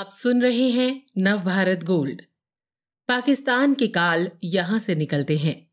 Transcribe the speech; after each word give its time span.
आप 0.00 0.10
सुन 0.10 0.42
रहे 0.42 0.70
हैं 0.70 1.02
नव 1.18 1.42
भारत 1.42 1.84
गोल्ड। 1.84 2.22
पाकिस्तान 3.08 3.74
के 3.74 3.88
काल 3.88 4.30
यहाँ 4.44 4.78
से 4.78 4.94
निकलते 4.94 5.38
हैं। 5.38 5.70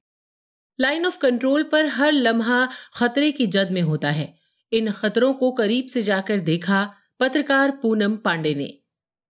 लाइन 0.82 1.06
ऑफ़ 1.06 1.18
कंट्रोल 1.18 1.64
पर 1.64 1.86
हर 1.86 2.12
लम्हा 2.12 2.70
खतरे 2.94 3.32
की 3.32 3.48
जद 3.48 3.72
में 3.72 3.82
होता 3.82 4.12
है। 4.12 4.38
इन 4.74 4.92
खतरों 4.92 5.34
को 5.34 5.52
करीब 5.52 5.86
से 5.86 6.02
जाकर 6.02 6.40
देखा 6.40 6.94
पत्रकार 7.20 7.72
पूनम 7.72 8.18
पांडे 8.18 8.56
ने। 8.56 8.78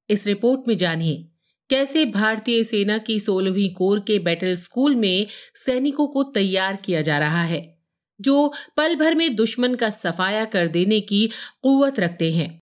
इस 0.10 0.28
रिपोर्ट 0.28 0.62
में 0.68 0.78
जानिए, 0.78 1.32
कैसे 1.70 2.06
भारतीय 2.06 2.64
सेना 2.64 2.98
की 2.98 3.20
सोलहवीं 3.20 3.74
कोर 3.74 4.00
के 4.00 4.20
बैटल 4.20 4.56
स्कूल 4.56 4.96
में 4.96 5.28
सैनिकों 5.56 6.08
को 6.08 6.24
तैयार 6.24 6.76
किया 6.76 7.02
जा 7.02 7.20
रहा 7.20 7.44
है, 7.44 7.78
जो 8.22 8.54
पल 8.78 8.96
भर 8.96 9.16
में 9.16 9.36
दुश्मन 9.36 9.76
का 9.76 9.90
सफाया 9.90 10.46
कर 10.46 10.68
देने 10.68 11.02
की 11.02 11.30
कुवत 11.62 12.00
रखते 12.00 12.34
हैं। 12.34 12.60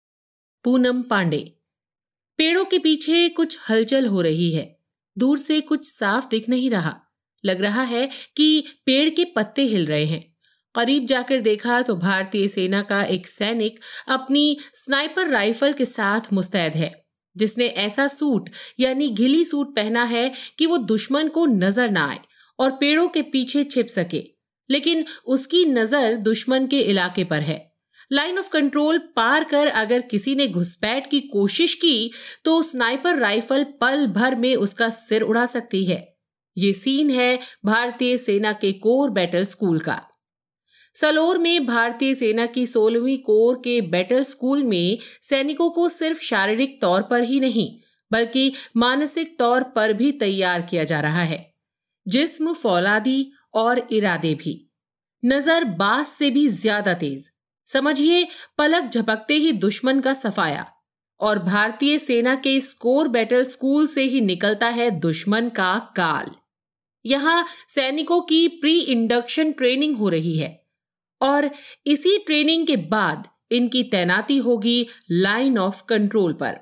पूनम 0.64 1.02
पांडे 1.02 1.53
पेड़ों 2.38 2.64
के 2.64 2.78
पीछे 2.78 3.28
कुछ 3.28 3.58
हलचल 3.70 4.06
हो 4.06 4.20
रही 4.20 4.50
है। 4.52 4.80
दूर 5.18 5.38
से 5.38 5.60
कुछ 5.60 5.86
साफ़ 5.86 6.28
दिख 6.28 6.48
नहीं 6.48 6.70
रहा। 6.70 7.00
लग 7.44 7.60
रहा 7.60 7.82
है 7.82 8.08
कि 8.36 8.64
पेड़ 8.86 9.08
के 9.10 9.24
पत्ते 9.24 9.62
हिल 9.62 9.86
रहे 9.86 10.04
हैं। 10.04 10.34
करीब 10.74 11.04
जाकर 11.06 11.40
देखा 11.40 11.82
तो 11.82 11.96
भारतीय 11.96 12.48
सेना 12.48 12.82
का 12.82 13.02
एक 13.02 13.26
सैनिक 13.26 13.80
अपनी 14.08 14.56
स्नाइपर 14.74 15.28
राइफल 15.28 15.72
के 15.72 15.84
साथ 15.84 16.32
मुस्तैद 16.32 16.72
है, 16.72 17.04
जिसने 17.36 17.66
ऐसा 17.66 18.08
सूट, 18.08 18.50
यानी 18.80 19.08
घिली 19.08 19.44
सूट 19.44 19.74
पहना 19.76 20.04
है 20.04 20.32
कि 20.58 20.66
वो 20.66 20.76
दुश्मन 20.76 21.28
को 21.28 21.46
नज़र 21.46 21.90
ना 21.90 22.08
आए 22.08 22.20
और 22.58 22.70
पेड़ों 22.70 23.08
के 23.08 23.22
पीछे 23.22 23.64
छिप 23.64 23.86
सके। 23.86 24.24
लेकिन 24.70 25.04
उसकी 25.26 25.64
नज़र 25.64 26.16
दुश्मन 26.16 26.66
के 26.66 26.80
इलाके 26.80 27.24
पर 27.24 27.40
है। 27.40 27.73
लाइन 28.10 28.38
ऑफ़ 28.38 28.48
कंट्रोल 28.50 28.98
पार 29.16 29.44
कर 29.44 29.66
अगर 29.66 30.00
किसी 30.00 30.34
ने 30.34 30.46
घुसपैठ 30.48 31.10
की 31.10 31.20
कोशिश 31.28 31.74
की 31.74 32.10
तो 32.44 32.60
स्नाइपर 32.62 33.18
राइफल 33.18 33.64
पल 33.80 34.06
भर 34.06 34.34
में 34.34 34.54
उसका 34.56 34.88
सिर 34.90 35.22
उड़ा 35.22 35.46
सकती 35.48 35.84
है। 35.84 36.02
ये 36.56 36.72
सीन 36.72 37.10
है 37.10 37.38
भारतीय 37.64 38.16
सेना 38.16 38.52
के 38.54 38.72
कोर 38.72 39.10
बैटल 39.10 39.44
स्कूल 39.44 39.78
का। 39.78 40.00
सलोर 40.94 41.38
में 41.38 41.66
भारतीय 41.66 42.14
सेना 42.14 42.44
की 42.46 42.66
सोलहवीं 42.66 43.16
कोर 43.18 43.54
के 43.56 43.80
बैटल 43.88 44.22
स्कूल 44.22 44.62
में 44.64 44.98
सैनिकों 45.22 45.68
को 45.70 45.88
सिर्फ़ 45.88 46.20
शारीरिक 46.20 46.80
तौर 46.80 47.02
पर 47.02 47.22
ही 47.22 47.40
नहीं, 47.40 47.68
बल्कि 48.10 48.52
मानसिक 48.76 49.38
तौर 49.38 49.62
पर 49.76 49.92
भी 49.92 50.12
तैयार 50.12 50.62
किया 50.62 50.84
जा 50.84 51.00
रहा 51.00 51.22
है। 51.22 51.38
जिस्म 52.06 52.52
फौलादी 52.52 53.32
और 53.54 53.86
इरादे 53.90 54.34
भी। 54.34 54.60
नज़र 55.22 55.64
बास 55.74 56.08
से 56.08 56.30
भी 56.30 56.46
ज़्यादा 56.48 56.94
तेज। 56.94 57.28
समझिए, 57.66 58.26
पलक 58.58 58.90
झपकते 58.90 59.34
ही 59.34 59.52
दुश्मन 59.52 60.00
का 60.00 60.14
सफाया, 60.14 60.66
और 61.20 61.38
भारतीय 61.38 61.98
सेना 61.98 62.34
के 62.34 62.60
स्कोर 62.60 63.08
बैटल 63.08 63.44
स्कूल 63.44 63.86
से 63.86 64.02
ही 64.02 64.20
निकलता 64.20 64.68
है 64.68 64.90
दुश्मन 64.90 65.48
का 65.48 65.78
काल। 65.96 66.30
यहाँ 67.04 67.44
सैनिकों 67.68 68.20
की 68.20 68.46
प्री 68.48 68.78
इंडक्शन 68.80 69.52
ट्रेनिंग 69.52 69.96
हो 69.96 70.08
रही 70.08 70.36
है, 70.38 70.64
और 71.20 71.50
इसी 71.86 72.18
ट्रेनिंग 72.18 72.66
के 72.66 72.76
बाद 72.76 73.28
इनकी 73.52 73.82
तैनाती 73.82 74.38
होगी 74.38 74.86
लाइन 75.10 75.58
ऑफ़ 75.58 75.82
कंट्रोल 75.88 76.32
पर। 76.32 76.58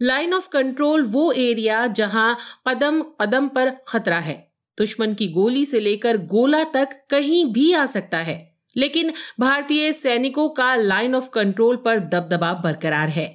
लाइन 0.00 0.34
ऑफ़ 0.34 0.48
कंट्रोल 0.48 1.02
वो 1.02 1.30
एरिया 1.32 1.86
जहाँ 1.86 2.36
कदम 2.68 3.02
कदम 3.20 3.48
पर 3.48 3.70
खतरा 3.88 4.18
है। 4.18 4.36
दुश्मन 4.78 5.14
की 5.14 5.28
गोली 5.28 5.64
से 5.64 5.80
लेकर 5.80 6.16
गोला 6.16 6.62
तक 6.64 6.88
कहीं 7.10 7.44
भी 7.52 7.72
आ 7.72 7.86
सकता 7.86 8.18
है। 8.18 8.47
लेकिन 8.78 9.12
भारतीय 9.40 9.92
सैनिकों 9.92 10.48
का 10.48 10.74
लाइन 10.74 11.14
ऑफ़ 11.14 11.28
कंट्रोल 11.30 11.76
पर 11.76 11.98
दबदबा 12.00 12.52
बरकरार 12.54 13.08
है। 13.08 13.26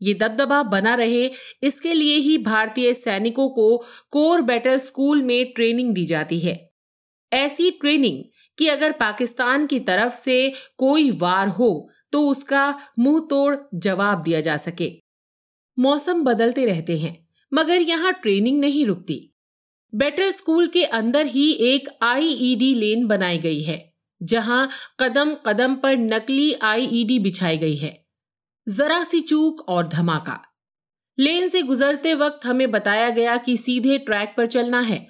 ये 0.00 0.14
दबदबा 0.14 0.62
बना 0.62 0.94
रहे, 0.94 1.30
इसके 1.62 1.94
लिए 1.94 2.16
ही 2.16 2.36
भारतीय 2.38 2.92
सैनिकों 2.94 3.48
को 3.48 3.76
कोर 4.12 4.42
बैटल 4.42 4.76
स्कूल 4.78 5.22
में 5.22 5.52
ट्रेनिंग 5.52 5.94
दी 5.94 6.04
जाती 6.06 6.38
है। 6.38 6.58
ऐसी 7.32 7.70
ट्रेनिंग 7.70 8.22
कि 8.58 8.66
अगर 8.68 8.92
पाकिस्तान 8.92 9.66
की 9.66 9.78
तरफ़ 9.80 10.14
से 10.14 10.52
कोई 10.78 11.10
वार 11.10 11.48
हो 11.48 11.90
तो 12.12 12.20
उसका 12.28 12.68
मुँह 12.98 13.20
तोड़ 13.30 13.56
जवाब 13.76 14.22
दिया 14.22 14.40
जा 14.40 14.56
सके। 14.56 14.90
मौसम 15.78 16.22
बदलते 16.24 16.66
रहते 16.66 16.98
हैं, 16.98 17.16
मगर 17.52 17.80
यहाँ 17.80 18.12
ट्रेनिंग 18.12 18.60
नहीं 18.60 18.84
रुकती। 18.86 19.18
बैटल 19.92 20.30
स्कूल 20.30 20.66
के 20.66 20.84
अंदर 20.84 21.26
ही 21.26 21.50
एक 21.64 21.88
आईईडी 22.02 22.72
लेन 22.74 23.06
बनाई 23.06 23.38
गई 23.38 23.62
है। 23.62 23.93
जहाँ 24.20 24.68
कदम 25.00 25.34
कदम 25.46 25.74
पर 25.74 25.96
नकली 25.96 26.52
आईईडी 26.52 27.18
बिछाई 27.18 27.58
गई 27.58 27.76
है। 27.76 27.92
जरा 28.66 29.02
सी 29.04 29.20
चूक 29.20 29.68
और 29.68 29.86
धमाका। 29.88 30.38
लेन 31.18 31.48
से 31.48 31.62
गुजरते 31.62 32.14
वक्त 32.14 32.46
हमें 32.46 32.70
बताया 32.70 33.10
गया 33.10 33.36
कि 33.36 33.56
सीधे 33.56 33.98
ट्रैक 33.98 34.34
पर 34.36 34.46
चलना 34.46 34.80
है 34.80 35.06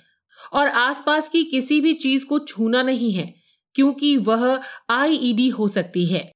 और 0.53 0.69
आसपास 0.69 1.29
की 1.29 1.43
किसी 1.45 1.81
भी 1.81 1.93
चीज़ 1.93 2.27
को 2.27 2.39
छूना 2.39 2.83
नहीं 2.83 3.13
है, 3.13 3.35
क्योंकि 3.75 4.17
वह 4.17 4.61
आईईडी 4.91 5.49
हो 5.49 5.69
सकती 5.69 6.05
है। 6.07 6.31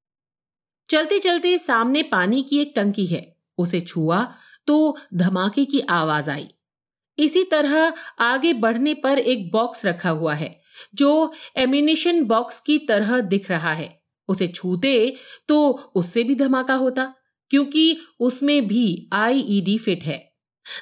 चलते 0.88 1.18
चलते 1.18 1.56
सामने 1.58 2.02
पानी 2.02 2.42
की 2.42 2.58
एक 2.58 2.72
टंकी 2.76 3.06
है, 3.06 3.36
उसे 3.58 3.80
छुआ 3.80 4.22
तो 4.66 4.96
धमाके 5.14 5.64
की 5.64 5.80
आवाज़ 5.80 6.30
आई। 6.30 6.48
इसी 7.18 7.42
तरह 7.44 7.92
आगे 8.20 8.52
बढ़ने 8.52 8.94
पर 8.94 9.18
एक 9.18 9.50
बॉक्स 9.52 9.84
रखा 9.86 10.10
हुआ 10.10 10.34
है 10.34 10.60
जो 10.94 11.32
एम्यूनिशन 11.56 12.22
बॉक्स 12.24 12.60
की 12.60 12.78
तरह 12.78 13.20
दिख 13.20 13.50
रहा 13.50 13.72
है। 13.72 13.96
उसे 14.28 14.48
छूते 14.48 15.14
तो 15.48 15.70
उससे 15.94 16.24
भी 16.24 16.34
धमाका 16.34 16.74
होता, 16.74 17.12
क्योंकि 17.50 17.96
उसमें 18.20 18.66
भी 18.68 19.08
आईईडी 19.12 19.76
फिट 19.78 20.02
है। 20.02 20.24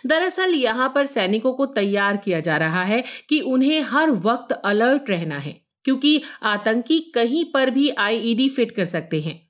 दरअसल 0.06 0.54
यहाँ 0.54 0.90
पर 0.94 1.06
सैनिकों 1.06 1.52
को 1.52 1.66
तैयार 1.66 2.16
किया 2.16 2.40
जा 2.40 2.56
रहा 2.56 2.82
है 2.84 3.02
कि 3.28 3.40
उन्हें 3.40 3.80
हर 3.82 4.10
वक्त 4.10 4.52
अलर्ट 4.54 5.10
रहना 5.10 5.38
है, 5.38 5.54
क्योंकि 5.84 6.20
आतंकी 6.44 6.98
कहीं 7.14 7.44
पर 7.44 7.70
भी 7.70 7.88
आईईडी 7.90 8.48
फिट 8.48 8.72
कर 8.72 8.84
सकते 8.84 9.20
हैं, 9.20 9.40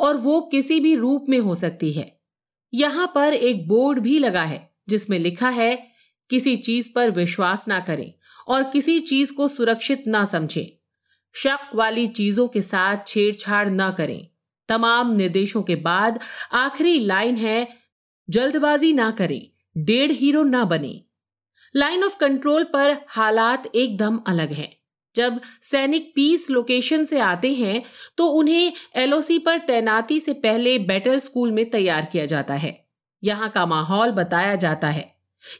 और 0.00 0.16
वो 0.16 0.40
किसी 0.52 0.80
भी 0.80 0.94
रूप 0.94 1.24
में 1.28 1.38
हो 1.38 1.54
सकती 1.54 1.92
है। 1.92 2.10
यहाँ 2.72 3.06
पर 3.14 3.34
एक 3.34 3.66
बोर्ड 3.68 3.98
भी 3.98 4.18
लगा 4.18 4.42
है, 4.42 4.68
जिसमें 4.88 5.18
लिखा 5.18 5.48
है, 5.50 5.76
किसी 6.30 6.56
चीज़ 6.56 6.90
पर 6.94 7.10
विश्वास 7.10 7.68
ना 7.68 7.78
करें। 7.80 8.12
और 8.48 8.62
किसी 8.62 8.98
चीज़ 9.00 9.32
को 9.34 9.48
सुरक्षित 9.48 10.06
ना 10.06 10.24
समझें। 10.24 10.66
शक 11.34 11.70
वाली 11.74 12.06
चीज़ों 12.06 12.48
के 12.48 12.62
साथ 12.62 13.06
छेड़छाड़ 13.06 13.68
ना 13.68 13.90
करें। 13.90 14.26
तमाम 14.68 15.12
निर्देशों 15.12 15.62
के 15.62 15.74
बाद 15.76 16.20
आखिरी 16.52 16.98
लाइन 16.98 17.36
है, 17.36 17.68
जल्दबाजी 18.30 18.92
ना 18.92 19.10
करें, 19.10 19.46
डेढ़ 19.76 20.12
हीरो 20.12 20.42
ना 20.42 20.64
बने। 20.64 21.00
लाइन 21.76 22.04
ऑफ़ 22.04 22.18
कंट्रोल 22.18 22.64
पर 22.64 22.96
हालात 23.08 23.66
एकदम 23.74 24.18
अलग 24.26 24.52
हैं। 24.52 24.72
जब 25.14 25.40
सैनिक 25.62 26.12
पीस 26.14 26.50
लोकेशन 26.50 27.04
से 27.04 27.18
आते 27.20 27.52
हैं 27.54 27.82
तो 28.16 28.26
उन्हें 28.28 28.72
एलओसी 28.96 29.38
पर 29.38 29.58
तैनाती 29.58 30.20
से 30.20 30.32
पहले 30.32 30.78
बैटल 30.78 31.18
स्कूल 31.18 31.50
में 31.50 31.68
तैयार 31.70 32.04
किया 32.04 32.26
जाता 32.26 32.54
है। 32.54 32.72
यहाँ 33.24 33.48
का 33.50 33.66
माहौल 33.66 34.10
बताया 34.10 34.54
जाता 34.56 34.88
है। 34.88 35.14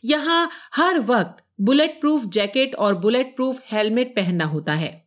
यहाँ 0.04 0.50
हर 0.74 0.98
वक्त 1.00 1.43
बुलेट 1.58 2.00
प्रूफ 2.00 2.24
जैकेट 2.24 2.74
और 2.74 2.94
बुलेट 2.94 3.34
प्रूफ 3.36 3.60
हेलमेट 3.72 4.14
पहनना 4.16 4.44
होता 4.44 4.74
है। 4.74 5.04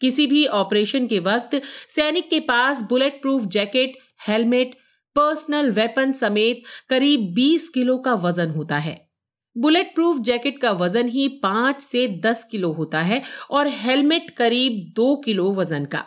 किसी 0.00 0.26
भी 0.26 0.46
ऑपरेशन 0.46 1.06
के 1.06 1.18
वक्त 1.18 1.60
सैनिक 1.64 2.28
के 2.30 2.40
पास 2.40 2.82
bullet 2.82 3.20
proof 3.22 3.42
jacket, 3.42 3.98
helmet, 4.28 4.74
personal 5.16 5.70
weapon 5.70 6.12
समेत 6.12 6.62
करीब 6.88 7.32
20 7.34 7.68
किलो 7.68 7.98
का 7.98 8.14
वज़न 8.14 8.50
होता 8.50 8.78
है। 8.78 8.98
बुलेट 9.56 9.94
प्रूफ 9.94 10.18
जैकेट 10.18 10.58
का 10.58 10.70
वज़न 10.72 11.08
ही 11.08 11.26
पाँच 11.42 11.80
से 11.80 12.06
दस 12.26 12.44
किलो 12.44 12.72
होता 12.72 13.00
है 13.02 13.22
और 13.50 13.68
हेलमेट 13.68 14.30
करीब 14.30 14.92
दो 14.96 15.14
किलो 15.16 15.50
वज़न 15.52 15.84
का। 15.84 16.04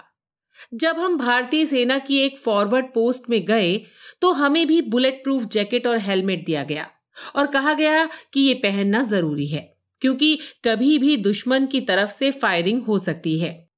जब 0.73 0.99
हम 0.99 1.17
भारतीय 1.17 1.65
सेना 1.65 1.97
की 1.99 2.17
एक 2.17 2.39
फॉरवर्ड 2.39 2.85
पोस्ट 2.85 3.29
में 3.29 3.43
गए 3.45 3.77
तो 4.21 4.31
हमें 4.31 4.65
भी 4.67 4.81
बुलेट 4.81 5.23
प्रूफ 5.23 5.43
जैकेट 5.43 5.87
और 5.87 5.97
हेलमेट 5.97 6.45
दिया 6.45 6.63
गया 6.63 6.87
और 7.35 7.47
कहा 7.47 7.73
गया 7.73 8.05
कि 8.33 8.41
ये 8.41 8.53
पहनना 8.53 9.01
ज़रूरी 9.03 9.47
है। 9.47 9.72
क्योंकि 10.03 10.39
कभी 10.65 10.97
भी 10.97 11.17
दुश्मन 11.17 11.65
की 11.65 11.81
तरफ़ 11.81 12.09
से 12.09 12.31
फायरिंग 12.31 12.83
हो 12.83 12.99
सकती 12.99 13.39
है। 13.39 13.69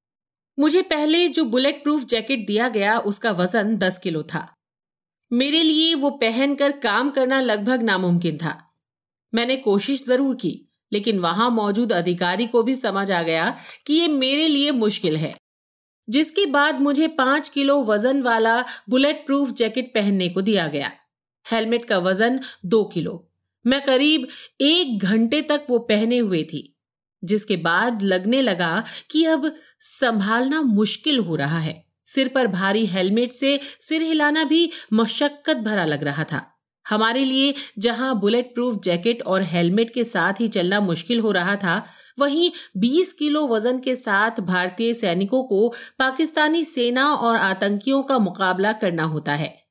मुझे 0.58 0.82
पहले 0.82 1.28
जो 1.28 1.44
बुलेट 1.44 1.82
प्रूफ 1.82 2.04
जैकेट 2.04 2.46
दिया 2.46 2.68
गया, 2.68 2.98
उसका 2.98 3.30
वज़न 3.30 3.76
दस 3.76 3.98
किलो 3.98 4.22
था। 4.22 4.54
मेरे 5.32 5.62
लिए 5.62 5.94
वो 5.94 6.10
पहनकर 6.10 6.72
काम 6.72 7.10
करना 7.10 7.40
लगभग 7.40 7.82
नामुमकिन 7.82 8.36
था। 8.36 8.74
मैंने 9.34 9.56
कोशिश 9.56 10.06
ज़रूर 10.06 10.34
की, 10.34 10.68
लेकिन 10.92 11.18
वहाँ 11.18 11.50
मौजूद 11.50 11.92
अधिकारी 11.92 12.46
को 12.46 12.62
भी 12.62 12.74
समझ 12.74 13.10
आ 13.10 13.22
गया 13.22 13.58
कि 13.86 13.94
ये 13.94 14.08
मेरे 14.08 14.48
लिए 14.48 14.70
मुश्किल 14.70 15.16
है। 15.16 15.34
जिसके 16.08 16.46
बाद 16.46 16.80
मुझे 16.80 17.08
पाँच 17.08 17.48
किलो 17.48 17.84
वज़न 17.84 18.22
वाला 18.22 18.64
बुलेट 18.88 19.26
प्रूफ 19.26 19.50
जैकेट 19.50 19.94
पहनने 19.94 20.28
को 20.28 20.40
दिया 20.40 20.68
गया। 20.68 20.92
हेलमेट 21.52 21.84
का 21.84 21.98
वज़न 21.98 22.40
दो 22.64 22.84
किलो। 22.84 23.32
मैं 23.66 23.80
करीब 23.84 24.26
एक 24.60 25.04
घंटे 25.04 25.42
तक 25.42 25.66
वो 25.70 25.78
पहने 25.78 26.18
हुए 26.18 26.42
थी, 26.44 26.76
जिसके 27.22 27.56
बाद 27.56 28.02
लगने 28.02 28.42
लगा 28.42 28.84
कि 29.10 29.24
अब 29.24 29.52
संभालना 29.80 30.62
मुश्किल 30.62 31.18
हो 31.18 31.36
रहा 31.36 31.58
है। 31.58 31.84
सिर 32.06 32.28
पर 32.28 32.46
भारी 32.46 32.86
हेलमेट 32.86 33.32
से 33.32 33.58
सिर 33.80 34.02
हिलाना 34.02 34.44
भी 34.44 34.70
मशक्कत 34.92 35.56
भरा 35.56 35.84
लग 35.84 36.04
रहा 36.04 36.24
था। 36.24 36.52
हमारे 36.86 37.24
लिए 37.24 37.54
जहाँ 37.78 38.20
बुलेट 38.20 38.54
प्रूफ 38.54 38.80
जैकेट 38.82 39.22
और 39.22 39.42
हेलमेट 39.42 39.90
के 39.90 40.04
साथ 40.04 40.40
ही 40.40 40.48
चलना 40.48 40.80
मुश्किल 40.80 41.20
हो 41.20 41.32
रहा 41.32 41.56
था, 41.56 41.82
वहीं 42.18 42.50
20 42.76 43.12
किलो 43.12 43.46
वज़न 43.48 43.78
के 43.78 43.94
साथ 43.96 44.40
भारतीय 44.40 44.94
सैनिकों 44.94 45.42
को 45.42 45.68
पाकिस्तानी 45.98 46.64
सेना 46.64 47.12
और 47.14 47.36
आतंकियों 47.36 48.02
का 48.02 48.18
मुकाबला 48.18 48.72
करना 48.72 49.04
होता 49.04 49.34
है। 49.34 49.65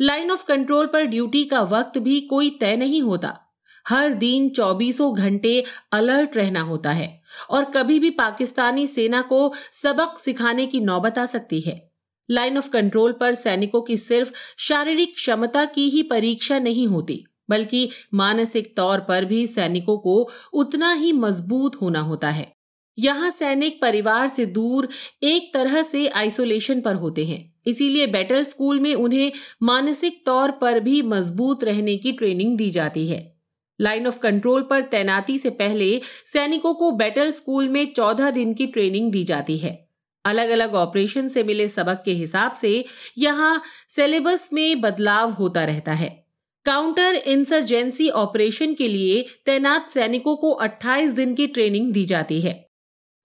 लाइन 0.00 0.30
ऑफ़ 0.30 0.44
कंट्रोल 0.44 0.86
पर 0.86 1.04
ड्यूटी 1.04 1.44
का 1.44 1.60
वक्त 1.60 1.98
भी 1.98 2.20
कोई 2.20 2.50
तय 2.50 2.76
नहीं 2.76 3.02
होता। 3.02 3.38
हर 3.86 4.12
दिन 4.12 4.48
चौबीसों 4.48 5.14
घंटे 5.14 5.62
अलर्ट 5.92 6.36
रहना 6.36 6.60
होता 6.60 6.92
है 6.92 7.22
और 7.50 7.64
कभी 7.64 7.98
भी 7.98 8.10
पाकिस्तानी 8.10 8.86
सेना 8.86 9.22
को 9.22 9.52
सबक 9.72 10.18
सिखाने 10.18 10.66
की 10.66 10.80
नौबत 10.80 11.18
आ 11.18 11.26
सकती 11.26 11.60
है। 11.60 11.90
लाइन 12.28 12.58
ऑफ़ 12.58 12.70
कंट्रोल 12.70 13.12
पर 13.12 13.34
सैनिकों 13.34 13.80
की 13.82 13.96
सिर्फ़ 13.96 14.32
शारीरिक 14.58 15.14
क्षमता 15.14 15.64
की 15.64 15.88
ही 15.90 16.02
परीक्षा 16.02 16.58
नहीं 16.58 16.86
होती, 16.86 17.24
बल्कि 17.50 17.88
मानसिक 18.14 18.76
तौर 18.76 19.00
पर 19.00 19.24
भी 19.24 19.46
सैनिकों 19.46 19.98
को 19.98 20.30
उतना 20.52 20.92
ही 20.92 21.12
मज़बूत 21.12 21.80
होना 21.82 22.00
होता 22.00 22.30
है। 22.30 22.52
यहाँ 22.98 23.30
सैनिक 23.30 23.80
परिवार 23.82 24.28
से 24.28 24.46
दूर 24.46 24.88
एक 25.22 25.52
तरह 25.54 25.82
से 25.82 26.08
आइसोलेशन 26.08 26.80
पर 26.80 26.94
होते 26.94 27.24
हैं। 27.24 27.49
इसीलिए 27.66 28.06
बैटल 28.06 28.44
स्कूल 28.44 28.80
में 28.80 28.94
उन्हें 28.94 29.32
मानसिक 29.62 30.22
तौर 30.26 30.50
पर 30.50 30.80
भी 30.80 31.02
मज़बूत 31.02 31.64
रहने 31.64 31.96
की 31.96 32.12
ट्रेनिंग 32.12 32.58
दी 32.58 32.70
जाती 32.70 33.08
है। 33.08 33.40
लाइन 33.80 34.06
ऑफ़ 34.06 34.18
कंट्रोल 34.18 34.62
पर 34.62 34.82
तैनाती 34.82 35.38
से 35.38 35.50
पहले 35.50 36.00
सैनिकों 36.26 36.74
को 36.74 36.90
बैटल 36.90 37.30
स्कूल 37.30 37.68
में 37.68 37.92
चौदह 37.92 38.30
दिन 38.30 38.54
की 38.54 38.66
ट्रेनिंग 38.66 39.12
दी 39.12 39.24
जाती 39.24 39.58
है। 39.58 39.88
अलग 40.24 40.48
अलग 40.48 40.74
ऑपरेशन 40.74 41.28
से 41.28 41.42
मिले 41.42 41.68
सबक 41.68 42.02
के 42.04 42.12
हिसाब 42.12 42.52
से 42.52 42.84
यहाँ 43.18 43.62
सिलेबस 43.88 44.50
में 44.52 44.80
बदलाव 44.80 45.30
होता 45.30 45.64
रहता 45.64 45.92
है। 45.92 46.26
काउंटर 46.64 47.14
इंसर्जेंसी 47.14 48.10
ऑपरेशन 48.10 48.74
के 48.74 48.88
लिए 48.88 49.24
तैनात 49.46 49.90
सैनिकों 49.90 50.36
को 50.36 50.50
28 50.50 51.12
दिन 51.12 51.34
की 51.34 51.46
ट्रेनिंग 51.46 51.92
दी 51.92 52.04
जाती 52.04 52.40
है। 52.40 52.69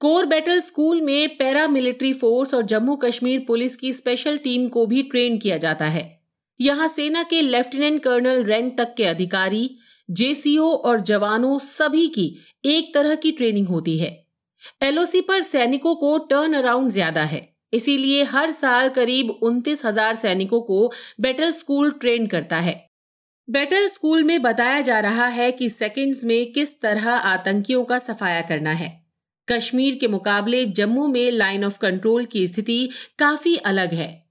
कोर 0.02 0.26
बैटल 0.26 0.60
स्कूल 0.60 1.02
में 1.02 1.36
पैरा 1.38 1.68
मिलिट्री 1.68 2.12
फोर्स 2.14 2.54
और 2.54 2.64
जम्मू 2.64 2.96
कश्मीर 2.96 3.44
पुलिस 3.48 3.76
की 3.76 3.92
स्पेशल 3.94 4.38
टीम 4.38 4.68
को 4.68 4.86
भी 4.86 5.04
ट्रेन 5.04 5.38
किया 5.38 5.58
जाता 5.58 5.86
है। 5.86 6.04
यहाँ 6.60 6.88
सेना 6.88 7.24
के 7.24 7.42
लेफ्टिनेंट 7.42 8.02
कर्नल 8.04 8.44
रैंक 8.44 8.78
तक 8.78 8.94
के 8.98 9.04
अधिकारी, 9.04 9.70
जेसीओ 10.10 10.66
और 10.66 11.00
जवानों 11.02 11.58
सभी 11.60 12.08
की 12.08 12.28
एक 12.66 12.94
तरह 12.94 13.16
की 13.16 13.32
ट्रेनिंग 13.32 13.68
होती 13.68 13.98
है। 13.98 14.10
एलओसी 14.82 15.22
पर 15.22 15.42
सैनिकों 15.42 15.96
को 15.96 16.18
टर्न 16.18 16.54
अराउंड 16.54 16.92
ज़्यादा 16.92 17.24
है, 17.24 17.48
इसीलिए 17.74 18.24
हर 18.24 18.52
साल 18.52 18.90
करीब 18.90 19.30
उनतीस 19.44 19.86
हज़ार 19.86 20.16
सैनिकों 20.16 20.62
को 20.62 20.92
बैटल 21.22 21.52
स्कूल 21.52 21.92
ट्रेन 21.92 22.28
करता 22.28 22.60
है। 22.60 22.76
बैटल 23.48 23.88
स्कूल 23.88 24.24
में 24.24 24.42
बताया 24.42 24.82
जा 24.82 25.00
रहा 25.00 25.28
है 25.30 25.52
कि 25.52 25.70
सेकंड्स 25.70 26.24
में 26.26 26.52
किस 26.52 26.80
तरह 26.82 27.10
आतंकियों 27.10 27.84
का 27.84 28.00
सफाया 28.00 28.42
करना 28.42 28.72
है। 28.74 29.05
कश्मीर 29.52 29.96
के 29.96 30.08
मुकाबले 30.08 30.66
जम्मू 30.66 31.08
में 31.08 31.32
लाइन 31.32 31.66
ऑफ़ 31.66 31.80
कंट्रोल 31.80 32.26
की 32.26 32.48
स्थिति 32.48 32.90
काफ़ी 33.20 33.56
अलग 33.56 33.94
है। 33.94 34.26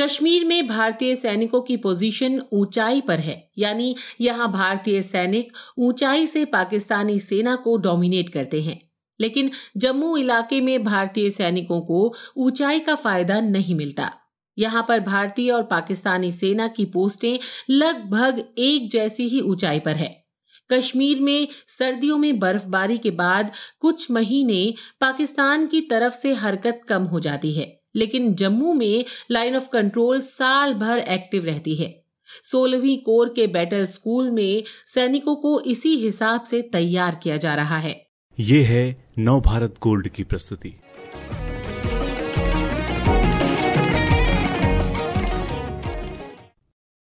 कश्मीर 0.00 0.44
में 0.44 0.66
भारतीय 0.66 1.16
सैनिकों 1.16 1.60
की 1.62 1.76
पोजीशन 1.76 2.42
ऊंचाई 2.52 3.00
पर 3.00 3.20
है, 3.20 3.50
यानी 3.58 3.96
यहाँ 4.20 4.52
भारतीय 4.52 5.02
सैनिक 5.02 5.52
ऊंचाई 5.78 6.26
से 6.26 6.44
पाकिस्तानी 6.44 7.20
सेना 7.20 7.56
को 7.56 7.76
डोमिनेट 7.76 8.28
करते 8.28 8.62
हैं। 8.62 8.90
लेकिन 9.20 9.50
जम्मू 9.76 10.16
इलाके 10.16 10.60
में 10.60 10.84
भारतीय 10.84 11.30
सैनिकों 11.30 11.80
को 11.80 12.14
ऊंचाई 12.36 12.80
का 12.80 12.94
फ़ायदा 12.94 13.40
नहीं 13.40 13.74
मिलता। 13.74 14.12
यहाँ 14.58 14.84
पर 14.88 15.00
भारतीय 15.00 15.50
और 15.50 15.62
पाकिस्तानी 15.62 16.32
सेना 16.32 16.68
की 16.68 16.84
पोस्टें 16.84 17.38
लगभग 17.70 18.44
एक 18.58 18.90
जैसी 18.90 19.28
ही 19.28 19.40
ऊंचाई 19.40 19.78
पर 19.78 19.96
है। 19.96 20.27
कश्मीर 20.72 21.20
में 21.20 21.48
सर्दियों 21.68 22.18
में 22.18 22.38
बर्फबारी 22.38 22.98
के 22.98 23.10
बाद 23.10 23.52
कुछ 23.80 24.10
महीने 24.10 24.74
पाकिस्तान 25.00 25.66
की 25.66 25.80
तरफ़ 25.80 26.14
से 26.14 26.32
हरकत 26.34 26.80
कम 26.88 27.02
हो 27.02 27.20
जाती 27.20 27.52
है, 27.52 27.80
लेकिन 27.96 28.34
जम्मू 28.34 28.72
में 28.72 29.04
लाइन 29.30 29.56
ऑफ़ 29.56 29.68
कंट्रोल 29.68 30.20
साल 30.20 30.74
भर 30.74 30.98
एक्टिव 30.98 31.44
रहती 31.44 31.74
है। 31.74 31.94
सोलहवीं 32.42 32.96
कोर 32.98 33.28
के 33.28 33.46
बैटल 33.46 33.84
स्कूल 33.84 34.30
में 34.30 34.62
सैनिकों 34.86 35.34
को 35.36 35.60
इसी 35.60 35.96
हिसाब 35.96 36.42
से 36.42 36.62
तैयार 36.62 37.20
किया 37.22 37.36
जा 37.36 37.54
रहा 37.54 37.78
है। 37.78 37.94
ये 38.38 38.62
है 38.62 39.12
नव 39.18 39.40
भारत 39.40 39.74
गोल्ड 39.82 40.08
की 40.08 40.24
प्रस्तुति। 40.24 40.74